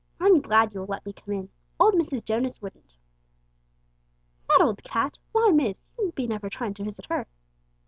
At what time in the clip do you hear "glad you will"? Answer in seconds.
0.41-0.87